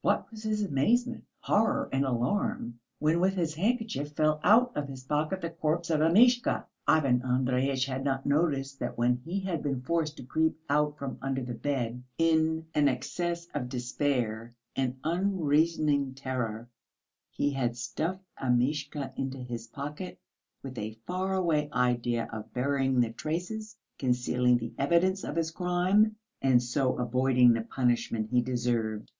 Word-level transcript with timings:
What 0.00 0.30
was 0.30 0.44
his 0.44 0.62
amazement, 0.62 1.24
horror 1.40 1.90
and 1.92 2.06
alarm 2.06 2.80
when 3.00 3.20
with 3.20 3.34
his 3.34 3.54
handkerchief 3.54 4.12
fell 4.12 4.40
out 4.42 4.74
of 4.74 4.88
his 4.88 5.04
pocket 5.04 5.42
the 5.42 5.50
corpse 5.50 5.90
of 5.90 6.00
Amishka. 6.00 6.64
Ivan 6.86 7.20
Andreyitch 7.20 7.84
had 7.84 8.02
not 8.02 8.24
noticed 8.24 8.78
that 8.78 8.96
when 8.96 9.16
he 9.18 9.40
had 9.40 9.62
been 9.62 9.82
forced 9.82 10.16
to 10.16 10.22
creep 10.24 10.58
out 10.70 10.96
from 10.96 11.18
under 11.20 11.42
the 11.44 11.52
bed, 11.52 12.02
in 12.16 12.64
an 12.74 12.88
access 12.88 13.44
of 13.52 13.68
despair 13.68 14.54
and 14.74 14.96
unreasoning 15.04 16.14
terror 16.14 16.70
he 17.28 17.50
had 17.50 17.76
stuffed 17.76 18.24
Amishka 18.38 19.12
into 19.18 19.36
his 19.36 19.66
pocket 19.66 20.18
with 20.62 20.78
a 20.78 20.96
far 21.06 21.34
away 21.34 21.68
idea 21.74 22.26
of 22.32 22.54
burying 22.54 23.00
the 23.00 23.10
traces, 23.12 23.76
concealing 23.98 24.56
the 24.56 24.72
evidence 24.78 25.24
of 25.24 25.36
his 25.36 25.50
crime, 25.50 26.16
and 26.40 26.62
so 26.62 26.96
avoiding 26.96 27.52
the 27.52 27.60
punishment 27.60 28.30
he 28.30 28.40
deserved. 28.40 29.12